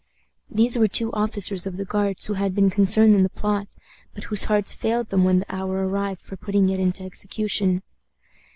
These 0.49 0.79
were 0.79 0.87
two 0.87 1.13
officers 1.13 1.67
of 1.67 1.77
the 1.77 1.85
Guards 1.85 2.25
who 2.25 2.33
had 2.33 2.55
been 2.55 2.71
concerned 2.71 3.13
in 3.13 3.21
the 3.21 3.29
plot, 3.29 3.67
but 4.15 4.23
whose 4.23 4.45
hearts 4.45 4.71
failed 4.73 5.09
them 5.09 5.23
when 5.23 5.37
the 5.37 5.55
hour 5.55 5.87
arrived 5.87 6.21
for 6.23 6.35
putting 6.35 6.69
it 6.69 6.79
into 6.79 7.03
execution. 7.03 7.83